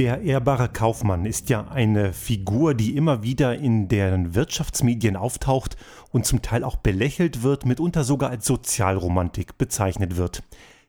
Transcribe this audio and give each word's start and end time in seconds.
Der 0.00 0.22
ehrbare 0.22 0.70
Kaufmann 0.70 1.26
ist 1.26 1.50
ja 1.50 1.68
eine 1.68 2.14
Figur, 2.14 2.72
die 2.72 2.96
immer 2.96 3.22
wieder 3.22 3.56
in 3.58 3.86
den 3.86 4.34
Wirtschaftsmedien 4.34 5.14
auftaucht 5.14 5.76
und 6.10 6.24
zum 6.24 6.40
Teil 6.40 6.64
auch 6.64 6.76
belächelt 6.76 7.42
wird, 7.42 7.66
mitunter 7.66 8.02
sogar 8.02 8.30
als 8.30 8.46
Sozialromantik 8.46 9.58
bezeichnet 9.58 10.16
wird. 10.16 10.42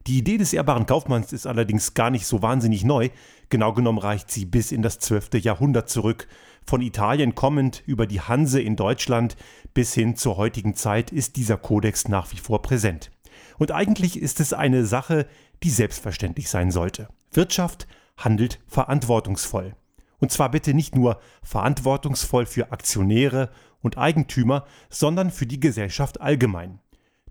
Die 0.08 0.18
Idee 0.18 0.38
des 0.38 0.54
ehrbaren 0.54 0.86
Kaufmanns 0.86 1.34
ist 1.34 1.46
allerdings 1.46 1.94
gar 1.94 2.10
nicht 2.10 2.26
so 2.26 2.42
wahnsinnig 2.42 2.86
neu. 2.86 3.10
Genau 3.50 3.74
genommen 3.74 3.98
reicht 3.98 4.32
sie 4.32 4.46
bis 4.46 4.72
in 4.72 4.82
das 4.82 5.00
12. 5.00 5.44
Jahrhundert 5.44 5.90
zurück. 5.90 6.30
Von 6.66 6.80
Italien 6.80 7.36
kommend 7.36 7.84
über 7.86 8.08
die 8.08 8.22
Hanse 8.22 8.62
in 8.62 8.78
Deutschland 8.78 9.36
bis 9.74 9.94
hin 9.94 10.16
zur 10.16 10.38
heutigen 10.38 10.74
Zeit 10.74 11.12
ist 11.12 11.36
dieser 11.36 11.58
Kodex 11.58 12.08
nach 12.08 12.32
wie 12.32 12.38
vor 12.38 12.62
präsent. 12.62 13.12
Und 13.58 13.74
eigentlich 13.74 14.18
ist 14.18 14.40
es 14.40 14.54
eine 14.54 14.86
Sache, 14.86 15.28
die 15.64 15.70
selbstverständlich 15.70 16.50
sein 16.50 16.72
sollte. 16.72 17.10
Wirtschaft 17.34 17.88
handelt 18.18 18.60
verantwortungsvoll. 18.68 19.76
Und 20.20 20.32
zwar 20.32 20.52
bitte 20.52 20.74
nicht 20.74 20.96
nur 20.96 21.20
verantwortungsvoll 21.42 22.46
für 22.46 22.72
Aktionäre 22.72 23.50
und 23.82 23.98
Eigentümer, 23.98 24.66
sondern 24.90 25.32
für 25.32 25.48
die 25.48 25.60
Gesellschaft 25.60 26.22
allgemein. 26.22 26.80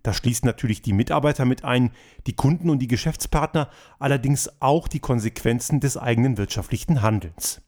Das 0.03 0.17
schließt 0.17 0.45
natürlich 0.45 0.83
die 0.83 0.93
Mitarbeiter 0.93 1.45
mit 1.45 1.65
ein, 1.65 1.93
die 2.27 2.35
Kunden 2.35 2.71
und 2.71 2.79
die 2.79 2.89
Geschäftspartner, 2.89 3.69
allerdings 3.99 4.51
auch 4.61 4.89
die 4.89 5.01
Konsequenzen 5.01 5.81
des 5.81 5.97
eigenen 5.97 6.39
wirtschaftlichen 6.39 7.03
Handelns. 7.03 7.61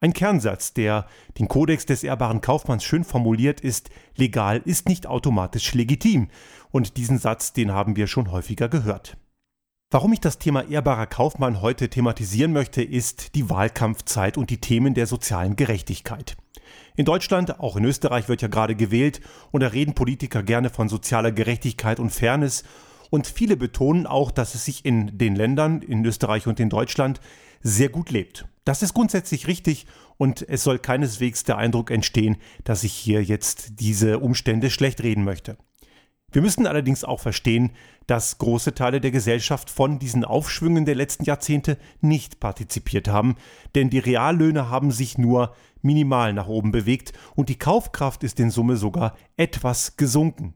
Ein 0.00 0.14
Kernsatz, 0.14 0.72
der 0.72 1.06
den 1.38 1.46
Kodex 1.46 1.86
des 1.86 2.02
ehrbaren 2.02 2.40
Kaufmanns 2.40 2.82
schön 2.82 3.04
formuliert 3.04 3.60
ist, 3.60 3.90
legal 4.16 4.60
ist 4.64 4.88
nicht 4.88 5.06
automatisch 5.06 5.74
legitim. 5.74 6.28
Und 6.72 6.96
diesen 6.96 7.18
Satz, 7.18 7.52
den 7.52 7.70
haben 7.70 7.94
wir 7.94 8.08
schon 8.08 8.32
häufiger 8.32 8.68
gehört. 8.68 9.16
Warum 9.92 10.14
ich 10.14 10.20
das 10.20 10.38
Thema 10.38 10.66
ehrbarer 10.70 11.06
Kaufmann 11.06 11.60
heute 11.60 11.90
thematisieren 11.90 12.54
möchte, 12.54 12.82
ist 12.82 13.34
die 13.34 13.50
Wahlkampfzeit 13.50 14.38
und 14.38 14.48
die 14.48 14.56
Themen 14.56 14.94
der 14.94 15.06
sozialen 15.06 15.54
Gerechtigkeit. 15.54 16.34
In 16.96 17.04
Deutschland, 17.04 17.60
auch 17.60 17.76
in 17.76 17.84
Österreich 17.84 18.26
wird 18.26 18.40
ja 18.40 18.48
gerade 18.48 18.74
gewählt 18.74 19.20
und 19.50 19.60
da 19.60 19.66
reden 19.66 19.92
Politiker 19.92 20.42
gerne 20.42 20.70
von 20.70 20.88
sozialer 20.88 21.30
Gerechtigkeit 21.30 22.00
und 22.00 22.08
Fairness 22.08 22.64
und 23.10 23.26
viele 23.26 23.58
betonen 23.58 24.06
auch, 24.06 24.30
dass 24.30 24.54
es 24.54 24.64
sich 24.64 24.86
in 24.86 25.18
den 25.18 25.36
Ländern, 25.36 25.82
in 25.82 26.02
Österreich 26.06 26.46
und 26.46 26.58
in 26.58 26.70
Deutschland, 26.70 27.20
sehr 27.60 27.90
gut 27.90 28.08
lebt. 28.08 28.46
Das 28.64 28.82
ist 28.82 28.94
grundsätzlich 28.94 29.46
richtig 29.46 29.84
und 30.16 30.40
es 30.48 30.64
soll 30.64 30.78
keineswegs 30.78 31.44
der 31.44 31.58
Eindruck 31.58 31.90
entstehen, 31.90 32.38
dass 32.64 32.82
ich 32.82 32.94
hier 32.94 33.22
jetzt 33.22 33.80
diese 33.80 34.20
Umstände 34.20 34.70
schlecht 34.70 35.02
reden 35.02 35.24
möchte. 35.24 35.58
Wir 36.32 36.40
müssen 36.40 36.66
allerdings 36.66 37.04
auch 37.04 37.20
verstehen, 37.20 37.72
dass 38.06 38.38
große 38.38 38.74
Teile 38.74 39.00
der 39.02 39.10
Gesellschaft 39.10 39.68
von 39.68 39.98
diesen 39.98 40.24
Aufschwüngen 40.24 40.86
der 40.86 40.94
letzten 40.94 41.24
Jahrzehnte 41.24 41.76
nicht 42.00 42.40
partizipiert 42.40 43.06
haben, 43.08 43.36
denn 43.74 43.90
die 43.90 43.98
Reallöhne 43.98 44.70
haben 44.70 44.90
sich 44.90 45.18
nur 45.18 45.54
minimal 45.82 46.32
nach 46.32 46.48
oben 46.48 46.72
bewegt 46.72 47.12
und 47.36 47.50
die 47.50 47.58
Kaufkraft 47.58 48.24
ist 48.24 48.40
in 48.40 48.50
Summe 48.50 48.76
sogar 48.76 49.14
etwas 49.36 49.98
gesunken. 49.98 50.54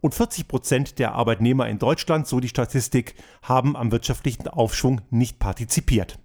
Und 0.00 0.16
40 0.16 0.48
Prozent 0.48 0.98
der 0.98 1.14
Arbeitnehmer 1.14 1.68
in 1.68 1.78
Deutschland, 1.78 2.26
so 2.26 2.40
die 2.40 2.48
Statistik, 2.48 3.14
haben 3.42 3.76
am 3.76 3.92
wirtschaftlichen 3.92 4.48
Aufschwung 4.48 5.02
nicht 5.10 5.38
partizipiert. 5.38 6.18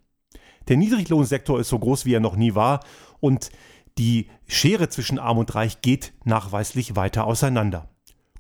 Der 0.68 0.78
Niedriglohnsektor 0.78 1.60
ist 1.60 1.70
so 1.70 1.78
groß, 1.78 2.06
wie 2.06 2.16
er 2.16 2.20
noch 2.20 2.36
nie 2.36 2.56
war 2.56 2.80
und 3.20 3.52
die 4.00 4.30
Schere 4.48 4.90
zwischen 4.90 5.20
Arm 5.20 5.38
und 5.38 5.54
Reich 5.54 5.82
geht 5.82 6.14
nachweislich 6.24 6.96
weiter 6.96 7.26
auseinander. 7.26 7.90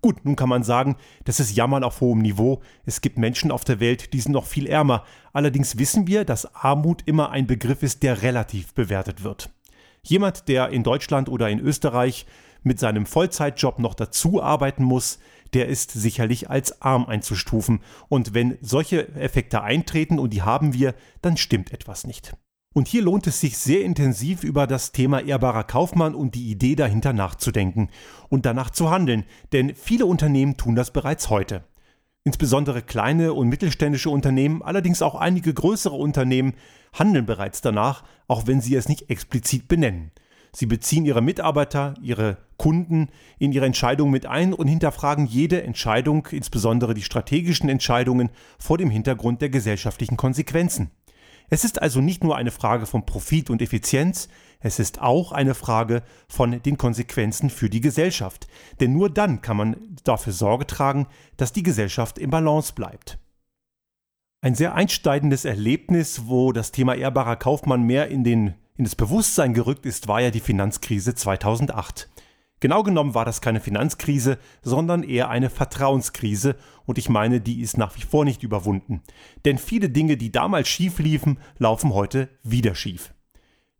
Gut, 0.01 0.23
nun 0.25 0.35
kann 0.35 0.49
man 0.49 0.63
sagen, 0.63 0.95
das 1.25 1.39
ist 1.39 1.55
Jammern 1.55 1.83
auf 1.83 2.01
hohem 2.01 2.19
Niveau. 2.19 2.61
Es 2.85 3.01
gibt 3.01 3.17
Menschen 3.17 3.51
auf 3.51 3.63
der 3.63 3.79
Welt, 3.79 4.13
die 4.13 4.19
sind 4.21 4.33
noch 4.33 4.45
viel 4.45 4.67
ärmer. 4.67 5.03
Allerdings 5.33 5.77
wissen 5.77 6.07
wir, 6.07 6.25
dass 6.25 6.53
Armut 6.55 7.03
immer 7.05 7.31
ein 7.31 7.47
Begriff 7.47 7.83
ist, 7.83 8.03
der 8.03 8.21
relativ 8.21 8.73
bewertet 8.73 9.23
wird. 9.23 9.49
Jemand, 10.03 10.47
der 10.47 10.69
in 10.69 10.83
Deutschland 10.83 11.29
oder 11.29 11.49
in 11.49 11.59
Österreich 11.59 12.25
mit 12.63 12.79
seinem 12.79 13.05
Vollzeitjob 13.05 13.79
noch 13.79 13.93
dazu 13.93 14.41
arbeiten 14.41 14.83
muss, 14.83 15.19
der 15.53 15.67
ist 15.67 15.91
sicherlich 15.91 16.49
als 16.49 16.81
arm 16.81 17.05
einzustufen. 17.05 17.81
Und 18.09 18.33
wenn 18.33 18.57
solche 18.61 19.15
Effekte 19.15 19.61
eintreten, 19.63 20.19
und 20.19 20.31
die 20.31 20.41
haben 20.41 20.73
wir, 20.73 20.93
dann 21.21 21.37
stimmt 21.37 21.71
etwas 21.73 22.05
nicht. 22.05 22.35
Und 22.77 22.87
hier 22.87 23.01
lohnt 23.01 23.25
es 23.25 23.41
sich 23.41 23.57
sehr 23.57 23.83
intensiv 23.83 24.43
über 24.43 24.67
das 24.67 24.91
Thema 24.91 25.19
ehrbarer 25.21 25.63
Kaufmann 25.63 26.13
und 26.13 26.35
die 26.35 26.51
Idee 26.51 26.75
dahinter 26.75 27.11
nachzudenken 27.11 27.89
und 28.29 28.45
danach 28.45 28.69
zu 28.69 28.91
handeln, 28.91 29.23
denn 29.51 29.73
viele 29.73 30.05
Unternehmen 30.05 30.57
tun 30.57 30.75
das 30.75 30.91
bereits 30.91 31.31
heute. 31.31 31.63
Insbesondere 32.23 32.83
kleine 32.83 33.33
und 33.33 33.49
mittelständische 33.49 34.11
Unternehmen, 34.11 34.61
allerdings 34.61 35.01
auch 35.01 35.15
einige 35.15 35.55
größere 35.55 35.95
Unternehmen 35.95 36.53
handeln 36.93 37.25
bereits 37.25 37.61
danach, 37.61 38.03
auch 38.27 38.45
wenn 38.45 38.61
sie 38.61 38.75
es 38.75 38.87
nicht 38.87 39.09
explizit 39.09 39.67
benennen. 39.67 40.11
Sie 40.53 40.67
beziehen 40.67 41.05
ihre 41.05 41.23
Mitarbeiter, 41.23 41.95
ihre 41.99 42.37
Kunden 42.57 43.09
in 43.39 43.53
ihre 43.53 43.65
Entscheidungen 43.65 44.11
mit 44.11 44.27
ein 44.27 44.53
und 44.53 44.67
hinterfragen 44.67 45.25
jede 45.25 45.63
Entscheidung, 45.63 46.27
insbesondere 46.29 46.93
die 46.93 47.01
strategischen 47.01 47.69
Entscheidungen, 47.69 48.29
vor 48.59 48.77
dem 48.77 48.91
Hintergrund 48.91 49.41
der 49.41 49.49
gesellschaftlichen 49.49 50.15
Konsequenzen. 50.15 50.91
Es 51.49 51.63
ist 51.63 51.81
also 51.81 52.01
nicht 52.01 52.23
nur 52.23 52.35
eine 52.35 52.51
Frage 52.51 52.85
von 52.85 53.05
Profit 53.05 53.49
und 53.49 53.61
Effizienz, 53.61 54.27
es 54.59 54.79
ist 54.79 55.01
auch 55.01 55.31
eine 55.31 55.53
Frage 55.53 56.03
von 56.27 56.61
den 56.61 56.77
Konsequenzen 56.77 57.49
für 57.49 57.69
die 57.69 57.81
Gesellschaft. 57.81 58.47
Denn 58.79 58.91
nur 58.91 59.09
dann 59.09 59.41
kann 59.41 59.57
man 59.57 59.77
dafür 60.03 60.33
Sorge 60.33 60.67
tragen, 60.67 61.07
dass 61.37 61.53
die 61.53 61.63
Gesellschaft 61.63 62.17
im 62.17 62.31
Balance 62.31 62.73
bleibt. 62.73 63.19
Ein 64.41 64.55
sehr 64.55 64.75
einsteigendes 64.75 65.45
Erlebnis, 65.45 66.23
wo 66.25 66.51
das 66.51 66.71
Thema 66.71 66.95
ehrbarer 66.95 67.35
Kaufmann 67.35 67.83
mehr 67.83 68.09
in, 68.09 68.23
den, 68.23 68.55
in 68.75 68.83
das 68.83 68.95
Bewusstsein 68.95 69.53
gerückt 69.53 69.85
ist, 69.85 70.07
war 70.07 70.21
ja 70.21 70.31
die 70.31 70.39
Finanzkrise 70.39 71.15
2008. 71.15 72.09
Genau 72.59 72.81
genommen 72.81 73.13
war 73.13 73.25
das 73.25 73.41
keine 73.41 73.59
Finanzkrise, 73.59 74.39
sondern 74.63 75.03
eher 75.03 75.29
eine 75.29 75.49
Vertrauenskrise 75.49 76.55
und 76.85 76.97
ich 76.97 77.07
meine, 77.07 77.39
die 77.39 77.61
ist 77.61 77.77
nach 77.77 77.95
wie 77.95 78.01
vor 78.01 78.25
nicht 78.25 78.41
überwunden. 78.41 79.01
Denn 79.45 79.59
viele 79.59 79.89
Dinge, 79.89 80.17
die 80.17 80.31
damals 80.31 80.67
schief 80.67 80.97
liefen, 80.97 81.39
laufen 81.59 81.93
heute 81.93 82.29
wieder 82.43 82.73
schief. 82.73 83.13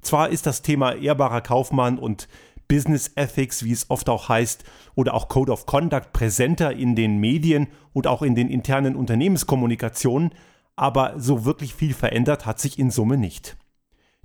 Zwar 0.02 0.30
ist 0.30 0.46
das 0.46 0.62
Thema 0.62 0.94
ehrbarer 0.94 1.42
Kaufmann 1.42 1.98
und 1.98 2.28
Business 2.68 3.12
Ethics, 3.16 3.64
wie 3.64 3.72
es 3.72 3.90
oft 3.90 4.10
auch 4.10 4.30
heißt, 4.30 4.64
oder 4.96 5.14
auch 5.14 5.30
Code 5.30 5.52
of 5.52 5.66
Conduct 5.66 6.14
präsenter 6.14 6.74
in 6.74 6.96
den 6.96 7.18
Medien 7.18 7.68
und 7.94 8.08
auch 8.08 8.22
in 8.22 8.36
den 8.36 8.50
internen 8.50 8.96
Unternehmenskommunikationen, 8.96 10.32
aber 10.76 11.14
so 11.18 11.46
wirklich 11.46 11.74
viel 11.74 11.94
verändert 11.94 12.46
hat 12.46 12.60
sich 12.60 12.78
in 12.78 12.92
Summe 12.92 13.18
nicht. 13.18 13.58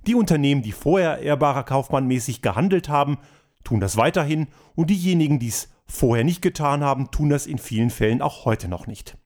Die 0.05 0.15
Unternehmen, 0.15 0.61
die 0.61 0.73
vorher 0.73 1.19
ehrbarer 1.19 1.63
Kaufmann 1.63 2.05
mäßig 2.05 2.41
gehandelt 2.41 2.89
haben, 2.89 3.17
tun 3.63 3.79
das 3.79 3.97
weiterhin 3.97 4.47
und 4.75 4.89
diejenigen, 4.89 5.39
die 5.39 5.47
es 5.47 5.69
vorher 5.85 6.23
nicht 6.23 6.41
getan 6.41 6.83
haben, 6.83 7.11
tun 7.11 7.29
das 7.29 7.45
in 7.45 7.57
vielen 7.57 7.89
Fällen 7.89 8.21
auch 8.21 8.45
heute 8.45 8.67
noch 8.67 8.87
nicht. 8.87 9.17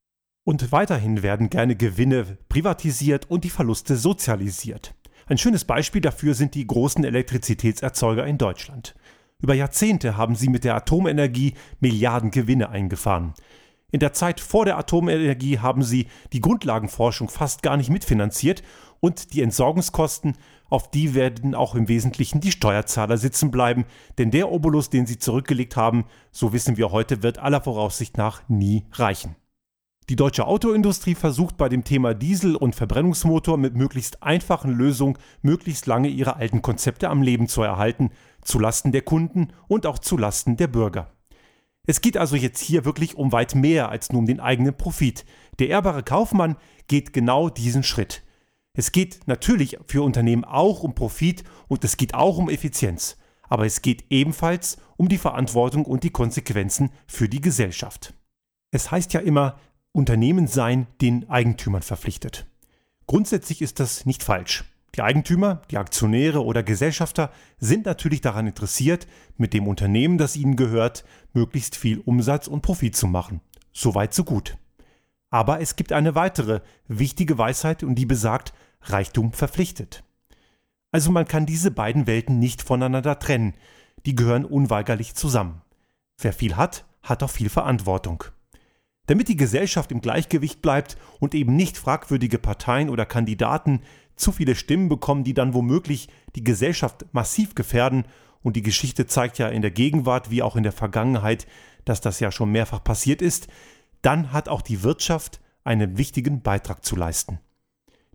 Und 0.43 0.71
weiterhin 0.71 1.23
werden 1.23 1.49
gerne 1.49 1.75
Gewinne 1.75 2.37
privatisiert 2.47 3.29
und 3.29 3.43
die 3.43 3.49
Verluste 3.49 3.97
sozialisiert. 3.97 4.95
Ein 5.25 5.37
schönes 5.37 5.65
Beispiel 5.65 6.01
dafür 6.01 6.33
sind 6.33 6.55
die 6.55 6.65
großen 6.65 7.03
Elektrizitätserzeuger 7.03 8.25
in 8.25 8.37
Deutschland. 8.37 8.95
Über 9.39 9.53
Jahrzehnte 9.53 10.15
haben 10.15 10.35
sie 10.35 10.47
mit 10.49 10.63
der 10.63 10.75
Atomenergie 10.75 11.53
Milliarden 11.79 12.31
Gewinne 12.31 12.69
eingefahren. 12.69 13.33
In 13.89 14.01
der 14.01 14.11
Zeit 14.11 14.41
vor 14.41 14.65
der 14.65 14.77
Atomenergie 14.77 15.59
haben 15.59 15.81
sie 15.81 16.07
die 16.33 16.41
Grundlagenforschung 16.41 17.29
fast 17.29 17.63
gar 17.63 17.77
nicht 17.77 17.89
mitfinanziert 17.89 18.61
und 18.99 19.33
die 19.33 19.41
Entsorgungskosten, 19.41 20.35
auf 20.69 20.91
die 20.91 21.15
werden 21.15 21.55
auch 21.55 21.73
im 21.73 21.87
Wesentlichen 21.87 22.41
die 22.41 22.51
Steuerzahler 22.51 23.17
sitzen 23.17 23.49
bleiben, 23.49 23.85
denn 24.17 24.29
der 24.29 24.51
Obolus, 24.51 24.89
den 24.89 25.05
sie 25.05 25.19
zurückgelegt 25.19 25.77
haben, 25.77 26.03
so 26.31 26.51
wissen 26.51 26.75
wir 26.75 26.91
heute, 26.91 27.23
wird 27.23 27.37
aller 27.37 27.61
Voraussicht 27.61 28.17
nach 28.17 28.41
nie 28.49 28.85
reichen. 28.91 29.37
Die 30.09 30.17
deutsche 30.17 30.47
Autoindustrie 30.47 31.15
versucht 31.15 31.55
bei 31.55 31.69
dem 31.69 31.85
Thema 31.85 32.13
Diesel 32.13 32.57
und 32.57 32.75
Verbrennungsmotor 32.75 33.57
mit 33.57 33.75
möglichst 33.75 34.21
einfachen 34.21 34.71
Lösungen 34.71 35.17
möglichst 35.41 35.85
lange 35.85 36.09
ihre 36.09 36.35
alten 36.35 36.61
Konzepte 36.61 37.09
am 37.09 37.21
Leben 37.21 37.47
zu 37.47 37.61
erhalten, 37.61 38.11
zulasten 38.41 38.91
der 38.91 39.01
Kunden 39.03 39.53
und 39.69 39.85
auch 39.85 39.99
zulasten 39.99 40.57
der 40.57 40.67
Bürger. 40.67 41.11
Es 41.89 42.01
geht 42.01 42.17
also 42.17 42.35
jetzt 42.35 42.59
hier 42.59 42.83
wirklich 42.83 43.15
um 43.15 43.31
weit 43.31 43.55
mehr 43.55 43.89
als 43.89 44.11
nur 44.11 44.19
um 44.19 44.25
den 44.25 44.41
eigenen 44.41 44.75
Profit. 44.75 45.25
Der 45.57 45.69
ehrbare 45.69 46.03
Kaufmann 46.03 46.57
geht 46.87 47.13
genau 47.13 47.49
diesen 47.49 47.81
Schritt. 47.81 48.23
Es 48.73 48.91
geht 48.91 49.21
natürlich 49.25 49.77
für 49.87 50.03
Unternehmen 50.03 50.43
auch 50.43 50.83
um 50.83 50.93
Profit 50.93 51.45
und 51.69 51.85
es 51.85 51.95
geht 51.95 52.13
auch 52.13 52.37
um 52.37 52.49
Effizienz. 52.49 53.17
Aber 53.47 53.65
es 53.65 53.81
geht 53.81 54.03
ebenfalls 54.09 54.77
um 54.97 55.07
die 55.07 55.17
Verantwortung 55.17 55.85
und 55.85 56.03
die 56.03 56.09
Konsequenzen 56.09 56.91
für 57.07 57.29
die 57.29 57.39
Gesellschaft. 57.39 58.13
Es 58.69 58.91
heißt 58.91 59.13
ja 59.13 59.21
immer, 59.21 59.57
Unternehmen 59.93 60.47
seien 60.47 60.87
den 61.01 61.29
Eigentümern 61.29 61.83
verpflichtet. 61.83 62.45
Grundsätzlich 63.07 63.61
ist 63.61 63.79
das 63.79 64.05
nicht 64.05 64.23
falsch. 64.23 64.65
Die 64.97 65.03
Eigentümer, 65.03 65.61
die 65.69 65.77
Aktionäre 65.77 66.43
oder 66.43 66.63
Gesellschafter 66.63 67.31
sind 67.59 67.85
natürlich 67.85 68.21
daran 68.21 68.47
interessiert, 68.47 69.07
mit 69.37 69.53
dem 69.53 69.67
Unternehmen, 69.67 70.17
das 70.17 70.35
ihnen 70.35 70.55
gehört, 70.55 71.05
möglichst 71.33 71.75
viel 71.75 71.99
Umsatz 71.99 72.47
und 72.47 72.63
Profit 72.63 72.95
zu 72.95 73.05
machen. 73.05 73.41
Soweit 73.73 74.15
so 74.15 74.23
gut. 74.23 74.57
Aber 75.29 75.61
es 75.61 75.75
gibt 75.75 75.93
eine 75.93 76.15
weitere 76.15 76.61
wichtige 76.87 77.37
Weisheit 77.37 77.83
und 77.83 77.93
die 77.93 78.07
besagt, 78.07 78.53
Reichtum 78.81 79.33
verpflichtet. 79.33 80.03
Also 80.91 81.11
man 81.11 81.27
kann 81.27 81.45
diese 81.45 81.69
beiden 81.69 82.07
Welten 82.07 82.39
nicht 82.39 82.63
voneinander 82.63 83.19
trennen, 83.19 83.53
die 84.07 84.15
gehören 84.15 84.45
unweigerlich 84.45 85.13
zusammen. 85.13 85.61
Wer 86.19 86.33
viel 86.33 86.55
hat, 86.55 86.85
hat 87.03 87.21
auch 87.21 87.29
viel 87.29 87.49
Verantwortung. 87.49 88.23
Damit 89.05 89.27
die 89.27 89.37
Gesellschaft 89.37 89.91
im 89.91 90.01
Gleichgewicht 90.01 90.61
bleibt 90.61 90.97
und 91.19 91.35
eben 91.35 91.55
nicht 91.55 91.77
fragwürdige 91.77 92.39
Parteien 92.39 92.89
oder 92.89 93.05
Kandidaten 93.05 93.81
zu 94.17 94.31
viele 94.31 94.55
Stimmen 94.55 94.89
bekommen, 94.89 95.23
die 95.23 95.33
dann 95.33 95.53
womöglich 95.53 96.09
die 96.35 96.43
Gesellschaft 96.43 97.05
massiv 97.13 97.55
gefährden, 97.55 98.05
und 98.43 98.55
die 98.55 98.61
Geschichte 98.61 99.07
zeigt 99.07 99.39
ja 99.39 99.49
in 99.49 99.61
der 99.61 99.71
Gegenwart 99.71 100.29
wie 100.29 100.41
auch 100.41 100.55
in 100.55 100.63
der 100.63 100.71
Vergangenheit, 100.71 101.47
dass 101.85 102.01
das 102.01 102.19
ja 102.19 102.31
schon 102.31 102.51
mehrfach 102.51 102.83
passiert 102.83 103.21
ist, 103.21 103.47
dann 104.01 104.31
hat 104.31 104.47
auch 104.47 104.61
die 104.61 104.83
Wirtschaft 104.83 105.41
einen 105.63 105.97
wichtigen 105.97 106.41
Beitrag 106.41 106.85
zu 106.85 106.95
leisten. 106.95 107.39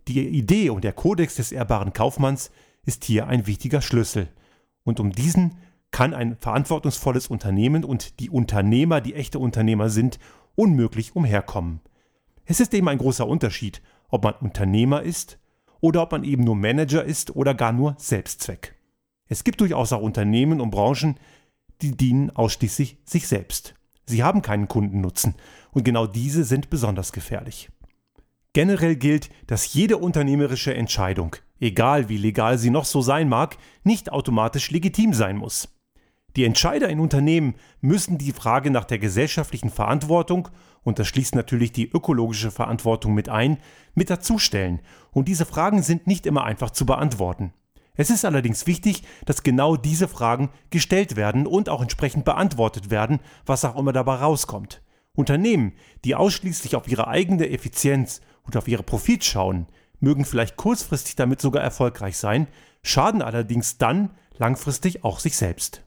Die 0.08 0.26
Idee 0.26 0.70
und 0.70 0.84
der 0.84 0.94
Kodex 0.94 1.34
des 1.34 1.52
ehrbaren 1.52 1.92
Kaufmanns 1.92 2.50
ist 2.84 3.04
hier 3.04 3.26
ein 3.26 3.46
wichtiger 3.46 3.82
Schlüssel. 3.82 4.28
Und 4.84 5.00
um 5.00 5.12
diesen 5.12 5.58
kann 5.90 6.14
ein 6.14 6.36
verantwortungsvolles 6.36 7.28
Unternehmen 7.28 7.84
und 7.84 8.18
die 8.18 8.30
Unternehmer, 8.30 9.00
die 9.00 9.14
echte 9.14 9.38
Unternehmer 9.38 9.90
sind, 9.90 10.18
unmöglich 10.54 11.14
umherkommen. 11.14 11.80
Es 12.46 12.58
ist 12.58 12.74
eben 12.74 12.88
ein 12.88 12.98
großer 12.98 13.26
Unterschied, 13.26 13.82
ob 14.08 14.24
man 14.24 14.34
Unternehmer 14.34 15.02
ist 15.02 15.38
oder 15.82 16.00
ob 16.00 16.12
man 16.12 16.24
eben 16.24 16.44
nur 16.44 16.56
Manager 16.56 17.04
ist 17.04 17.36
oder 17.36 17.52
gar 17.52 17.72
nur 17.72 17.94
Selbstzweck. 17.98 18.74
Es 19.28 19.44
gibt 19.44 19.60
durchaus 19.60 19.92
auch 19.92 20.00
Unternehmen 20.00 20.62
und 20.62 20.70
Branchen, 20.70 21.18
die 21.82 21.94
dienen 21.94 22.30
ausschließlich 22.30 22.98
sich 23.04 23.28
selbst. 23.28 23.74
Sie 24.06 24.22
haben 24.22 24.40
keinen 24.40 24.68
Kundennutzen 24.68 25.34
und 25.72 25.84
genau 25.84 26.06
diese 26.06 26.44
sind 26.44 26.70
besonders 26.70 27.12
gefährlich. 27.12 27.68
Generell 28.52 28.96
gilt, 28.96 29.30
dass 29.46 29.72
jede 29.74 29.96
unternehmerische 29.96 30.74
Entscheidung, 30.74 31.36
egal 31.58 32.08
wie 32.08 32.18
legal 32.18 32.58
sie 32.58 32.70
noch 32.70 32.84
so 32.84 33.00
sein 33.00 33.28
mag, 33.28 33.56
nicht 33.82 34.12
automatisch 34.12 34.70
legitim 34.70 35.14
sein 35.14 35.36
muss. 35.36 35.68
Die 36.36 36.44
Entscheider 36.44 36.88
in 36.88 37.00
Unternehmen 37.00 37.54
müssen 37.80 38.16
die 38.16 38.32
Frage 38.32 38.70
nach 38.70 38.84
der 38.84 38.98
gesellschaftlichen 38.98 39.70
Verantwortung, 39.70 40.48
und 40.82 40.98
das 40.98 41.06
schließt 41.08 41.34
natürlich 41.34 41.72
die 41.72 41.90
ökologische 41.90 42.50
Verantwortung 42.50 43.14
mit 43.14 43.28
ein, 43.28 43.58
mit 43.94 44.10
dazustellen, 44.10 44.80
und 45.12 45.28
diese 45.28 45.44
Fragen 45.44 45.82
sind 45.82 46.06
nicht 46.06 46.26
immer 46.26 46.44
einfach 46.44 46.70
zu 46.70 46.86
beantworten. 46.86 47.52
Es 47.94 48.08
ist 48.08 48.24
allerdings 48.24 48.66
wichtig, 48.66 49.02
dass 49.26 49.42
genau 49.42 49.76
diese 49.76 50.08
Fragen 50.08 50.48
gestellt 50.70 51.16
werden 51.16 51.46
und 51.46 51.68
auch 51.68 51.82
entsprechend 51.82 52.24
beantwortet 52.24 52.90
werden, 52.90 53.20
was 53.44 53.66
auch 53.66 53.76
immer 53.76 53.92
dabei 53.92 54.14
rauskommt. 54.14 54.82
Unternehmen, 55.14 55.74
die 56.06 56.14
ausschließlich 56.14 56.74
auf 56.74 56.88
ihre 56.88 57.08
eigene 57.08 57.50
Effizienz 57.50 58.22
und 58.44 58.56
auf 58.56 58.66
ihre 58.66 58.82
Profit 58.82 59.24
schauen, 59.24 59.66
mögen 60.00 60.24
vielleicht 60.24 60.56
kurzfristig 60.56 61.16
damit 61.16 61.42
sogar 61.42 61.62
erfolgreich 61.62 62.16
sein, 62.16 62.48
schaden 62.82 63.20
allerdings 63.20 63.76
dann 63.76 64.10
langfristig 64.38 65.04
auch 65.04 65.20
sich 65.20 65.36
selbst. 65.36 65.84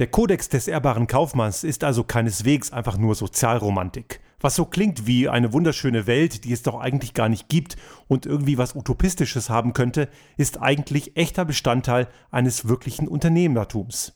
Der 0.00 0.06
Kodex 0.06 0.48
des 0.48 0.66
ehrbaren 0.66 1.06
Kaufmanns 1.06 1.62
ist 1.62 1.84
also 1.84 2.04
keineswegs 2.04 2.72
einfach 2.72 2.96
nur 2.96 3.14
Sozialromantik. 3.14 4.20
Was 4.40 4.54
so 4.56 4.64
klingt 4.64 5.06
wie 5.06 5.28
eine 5.28 5.52
wunderschöne 5.52 6.06
Welt, 6.06 6.44
die 6.44 6.54
es 6.54 6.62
doch 6.62 6.80
eigentlich 6.80 7.12
gar 7.12 7.28
nicht 7.28 7.50
gibt 7.50 7.76
und 8.08 8.24
irgendwie 8.24 8.56
was 8.56 8.74
Utopistisches 8.74 9.50
haben 9.50 9.74
könnte, 9.74 10.08
ist 10.38 10.62
eigentlich 10.62 11.18
echter 11.18 11.44
Bestandteil 11.44 12.08
eines 12.30 12.66
wirklichen 12.66 13.08
Unternehmertums. 13.08 14.14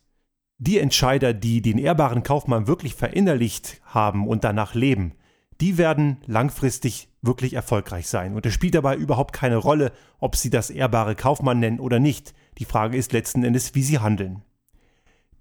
Die 0.56 0.78
Entscheider, 0.78 1.34
die 1.34 1.60
den 1.60 1.76
ehrbaren 1.76 2.22
Kaufmann 2.22 2.66
wirklich 2.66 2.94
verinnerlicht 2.94 3.82
haben 3.84 4.26
und 4.26 4.42
danach 4.42 4.74
leben, 4.74 5.12
die 5.60 5.76
werden 5.76 6.16
langfristig 6.24 7.10
wirklich 7.20 7.52
erfolgreich 7.52 8.08
sein. 8.08 8.34
Und 8.34 8.46
es 8.46 8.54
spielt 8.54 8.74
dabei 8.74 8.96
überhaupt 8.96 9.34
keine 9.34 9.56
Rolle, 9.56 9.92
ob 10.18 10.34
sie 10.36 10.48
das 10.48 10.70
ehrbare 10.70 11.14
Kaufmann 11.14 11.60
nennen 11.60 11.78
oder 11.78 12.00
nicht. 12.00 12.32
Die 12.56 12.64
Frage 12.64 12.96
ist 12.96 13.12
letzten 13.12 13.44
Endes, 13.44 13.74
wie 13.74 13.82
sie 13.82 13.98
handeln. 13.98 14.44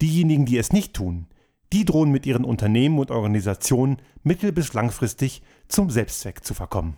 Diejenigen, 0.03 0.45
die 0.45 0.57
es 0.57 0.73
nicht 0.73 0.93
tun, 0.93 1.27
die 1.71 1.85
drohen 1.85 2.11
mit 2.11 2.25
ihren 2.25 2.43
Unternehmen 2.43 2.99
und 2.99 3.09
Organisationen 3.09 3.99
mittel- 4.21 4.51
bis 4.51 4.73
langfristig 4.73 5.43
zum 5.69 5.89
Selbstzweck 5.89 6.43
zu 6.43 6.53
verkommen. 6.53 6.97